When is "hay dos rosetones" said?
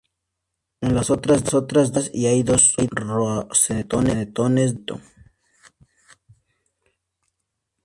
2.25-4.15